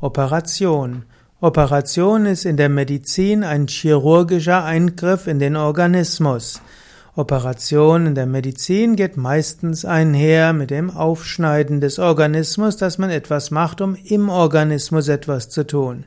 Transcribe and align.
Operation. 0.00 1.02
Operation 1.40 2.26
ist 2.26 2.44
in 2.44 2.56
der 2.56 2.68
Medizin 2.68 3.42
ein 3.42 3.66
chirurgischer 3.66 4.64
Eingriff 4.64 5.26
in 5.26 5.40
den 5.40 5.56
Organismus. 5.56 6.62
Operation 7.16 8.06
in 8.06 8.14
der 8.14 8.26
Medizin 8.26 8.94
geht 8.94 9.16
meistens 9.16 9.84
einher 9.84 10.52
mit 10.52 10.70
dem 10.70 10.90
Aufschneiden 10.90 11.80
des 11.80 11.98
Organismus, 11.98 12.76
dass 12.76 12.98
man 12.98 13.10
etwas 13.10 13.50
macht, 13.50 13.80
um 13.80 13.96
im 13.96 14.28
Organismus 14.28 15.08
etwas 15.08 15.48
zu 15.48 15.66
tun. 15.66 16.04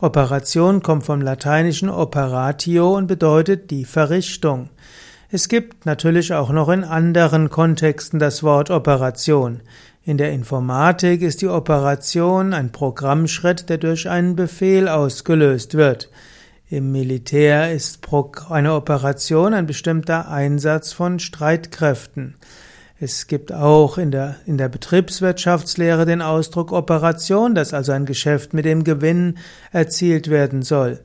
Operation 0.00 0.82
kommt 0.82 1.04
vom 1.04 1.20
lateinischen 1.20 1.88
operatio 1.88 2.96
und 2.96 3.06
bedeutet 3.06 3.70
die 3.70 3.84
Verrichtung. 3.84 4.70
Es 5.30 5.48
gibt 5.48 5.86
natürlich 5.86 6.34
auch 6.34 6.50
noch 6.50 6.68
in 6.68 6.82
anderen 6.82 7.50
Kontexten 7.50 8.18
das 8.18 8.42
Wort 8.42 8.70
Operation. 8.70 9.60
In 10.02 10.16
der 10.16 10.32
Informatik 10.32 11.20
ist 11.20 11.42
die 11.42 11.48
Operation 11.48 12.54
ein 12.54 12.72
Programmschritt, 12.72 13.68
der 13.68 13.76
durch 13.76 14.08
einen 14.08 14.34
Befehl 14.34 14.88
ausgelöst 14.88 15.74
wird. 15.74 16.10
Im 16.70 16.90
Militär 16.90 17.72
ist 17.72 18.00
eine 18.48 18.74
Operation 18.74 19.52
ein 19.52 19.66
bestimmter 19.66 20.30
Einsatz 20.30 20.92
von 20.92 21.18
Streitkräften. 21.18 22.36
Es 22.98 23.26
gibt 23.26 23.52
auch 23.52 23.98
in 23.98 24.10
der, 24.10 24.36
in 24.46 24.56
der 24.56 24.68
Betriebswirtschaftslehre 24.70 26.06
den 26.06 26.22
Ausdruck 26.22 26.72
Operation, 26.72 27.54
dass 27.54 27.74
also 27.74 27.92
ein 27.92 28.06
Geschäft 28.06 28.54
mit 28.54 28.64
dem 28.64 28.84
Gewinn 28.84 29.36
erzielt 29.70 30.30
werden 30.30 30.62
soll. 30.62 31.00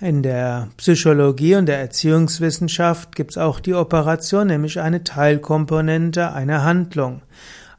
In 0.00 0.22
der 0.22 0.68
Psychologie 0.76 1.56
und 1.56 1.66
der 1.66 1.78
Erziehungswissenschaft 1.78 3.16
gibt 3.16 3.32
es 3.32 3.38
auch 3.38 3.58
die 3.58 3.74
Operation, 3.74 4.48
nämlich 4.48 4.80
eine 4.80 5.02
Teilkomponente 5.02 6.32
einer 6.32 6.62
Handlung. 6.62 7.22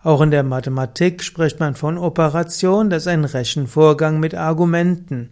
Auch 0.07 0.21
in 0.21 0.31
der 0.31 0.43
Mathematik 0.43 1.21
spricht 1.21 1.59
man 1.59 1.75
von 1.75 1.97
Operation, 1.97 2.89
das 2.89 3.03
ist 3.03 3.07
ein 3.09 3.25
Rechenvorgang 3.25 4.21
mit 4.21 4.35
Argumenten. 4.35 5.31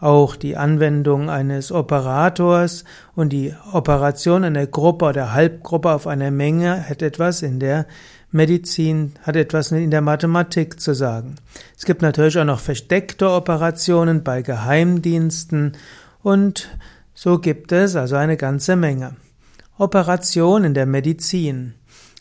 Auch 0.00 0.36
die 0.36 0.56
Anwendung 0.56 1.28
eines 1.28 1.70
Operators 1.70 2.84
und 3.14 3.30
die 3.30 3.52
Operation 3.74 4.42
einer 4.44 4.66
Gruppe 4.66 5.04
oder 5.04 5.34
Halbgruppe 5.34 5.90
auf 5.90 6.06
einer 6.06 6.30
Menge 6.30 6.88
hat 6.88 7.02
etwas 7.02 7.42
in 7.42 7.60
der 7.60 7.84
Medizin, 8.30 9.12
hat 9.20 9.36
etwas 9.36 9.70
in 9.70 9.90
der 9.90 10.00
Mathematik 10.00 10.80
zu 10.80 10.94
sagen. 10.94 11.34
Es 11.76 11.84
gibt 11.84 12.00
natürlich 12.00 12.38
auch 12.38 12.44
noch 12.44 12.60
versteckte 12.60 13.30
Operationen 13.30 14.24
bei 14.24 14.40
Geheimdiensten 14.40 15.72
und 16.22 16.70
so 17.12 17.38
gibt 17.38 17.70
es 17.70 17.96
also 17.96 18.16
eine 18.16 18.38
ganze 18.38 18.76
Menge. 18.76 19.16
Operation 19.76 20.64
in 20.64 20.72
der 20.72 20.86
Medizin. 20.86 21.74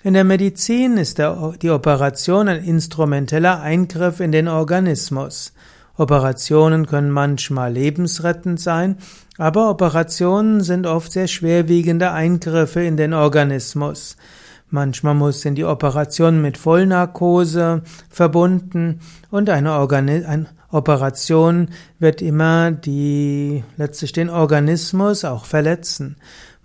In 0.06 0.14
der 0.14 0.24
Medizin 0.24 0.98
ist 0.98 1.18
der, 1.18 1.54
die 1.60 1.72
Operation 1.72 2.48
ein 2.48 2.64
instrumenteller 2.64 3.62
Eingriff 3.62 4.20
in 4.20 4.32
den 4.32 4.48
Organismus. 4.48 5.52
Operationen 5.98 6.86
können 6.86 7.10
manchmal 7.10 7.74
lebensrettend 7.74 8.60
sein, 8.60 8.98
aber 9.40 9.68
Operationen 9.68 10.62
sind 10.62 10.86
oft 10.86 11.12
sehr 11.12 11.26
schwerwiegende 11.26 12.12
Eingriffe 12.12 12.82
in 12.82 12.98
den 12.98 13.16
Organismus. 13.16 14.16
Manchmal 14.70 15.16
muss 15.16 15.44
in 15.44 15.56
die 15.56 15.66
Operation 15.66 16.40
mit 16.40 16.60
Vollnarkose 16.60 17.82
verbunden 18.08 19.00
und 19.32 19.50
eine, 19.50 19.74
Organi 19.74 20.24
eine 20.24 20.46
Operation 20.70 21.70
wird 21.98 22.22
immer 22.22 22.70
die 22.72 23.64
letztlich 23.76 24.12
den 24.12 24.30
Organismus 24.30 25.26
auch 25.26 25.46
verletzen. 25.46 26.18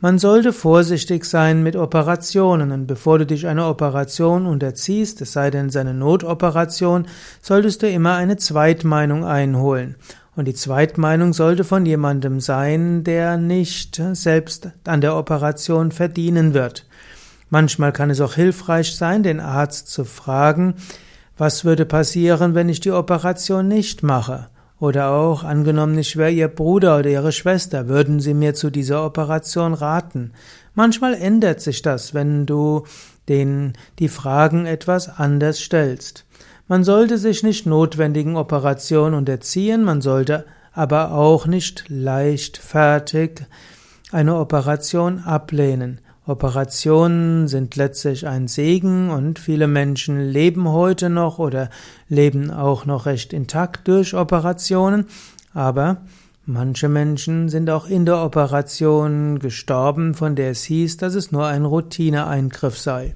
Man 0.03 0.19
sollte 0.19 0.55
vorsichtig 0.55 1.27
sein 1.27 1.62
mit 1.62 1.77
Operationen 1.77 2.73
und 2.73 2.87
bevor 2.87 3.19
du 3.19 3.27
dich 3.27 3.47
einer 3.47 3.69
Operation 3.69 4.47
unterziehst, 4.47 5.20
es 5.20 5.34
sei 5.34 5.51
denn 5.51 5.69
seine 5.69 5.92
Notoperation, 5.92 7.07
solltest 7.42 7.83
du 7.83 7.91
immer 7.91 8.15
eine 8.15 8.39
Zweitmeinung 8.39 9.27
einholen. 9.27 9.97
Und 10.37 10.47
die 10.47 10.55
Zweitmeinung 10.55 11.34
sollte 11.34 11.65
von 11.65 11.84
jemandem 11.84 12.41
sein, 12.41 13.05
der 13.05 13.37
nicht 13.37 14.01
selbst 14.15 14.70
an 14.87 15.03
der 15.03 15.17
Operation 15.17 15.92
verdienen 15.92 16.55
wird. 16.55 16.86
Manchmal 17.51 17.92
kann 17.92 18.08
es 18.08 18.23
auch 18.23 18.35
hilfreich 18.35 18.97
sein, 18.97 19.23
den 19.23 19.39
Arzt 19.39 19.89
zu 19.89 20.07
fragen, 20.07 20.77
was 21.36 21.67
würde 21.67 21.85
passieren, 21.85 22.55
wenn 22.55 22.70
ich 22.70 22.80
die 22.80 22.92
Operation 22.92 23.69
nicht 23.69 24.03
mache? 24.03 24.48
Oder 24.80 25.11
auch, 25.11 25.45
angenommen, 25.45 25.98
ich 25.98 26.17
wäre 26.17 26.30
Ihr 26.30 26.48
Bruder 26.48 26.98
oder 26.98 27.11
Ihre 27.11 27.33
Schwester, 27.33 27.86
würden 27.86 28.18
Sie 28.18 28.33
mir 28.33 28.55
zu 28.55 28.70
dieser 28.70 29.05
Operation 29.05 29.74
raten? 29.74 30.33
Manchmal 30.74 31.14
ändert 31.14 31.61
sich 31.61 31.83
das, 31.83 32.14
wenn 32.14 32.46
du 32.46 32.85
den, 33.29 33.74
die 33.98 34.08
Fragen 34.08 34.64
etwas 34.64 35.11
anders 35.11 35.61
stellst. 35.61 36.24
Man 36.67 36.83
sollte 36.83 37.18
sich 37.18 37.42
nicht 37.42 37.67
notwendigen 37.67 38.36
Operationen 38.36 39.14
unterziehen, 39.14 39.85
man 39.85 40.01
sollte 40.01 40.46
aber 40.73 41.12
auch 41.12 41.47
nicht 41.47 41.85
leichtfertig 41.89 43.42
eine 44.12 44.36
Operation 44.36 45.18
ablehnen. 45.18 46.01
Operationen 46.27 47.48
sind 47.48 47.77
letztlich 47.77 48.27
ein 48.27 48.47
Segen 48.47 49.11
und 49.11 49.39
viele 49.39 49.67
Menschen 49.67 50.20
leben 50.20 50.69
heute 50.69 51.08
noch 51.08 51.39
oder 51.39 51.70
leben 52.08 52.51
auch 52.51 52.85
noch 52.85 53.07
recht 53.07 53.33
intakt 53.33 53.89
durch 53.89 54.14
Operationen, 54.14 55.07
aber 55.55 56.03
manche 56.45 56.89
Menschen 56.89 57.48
sind 57.48 57.70
auch 57.70 57.86
in 57.86 58.05
der 58.05 58.23
Operation 58.23 59.39
gestorben, 59.39 60.14
von 60.14 60.36
der 60.36 60.51
es 60.51 60.64
hieß, 60.64 60.98
dass 60.98 61.14
es 61.14 61.33
nur 61.33 61.47
ein 61.47 61.64
Routineeingriff 61.64 62.79
sei. 62.79 63.14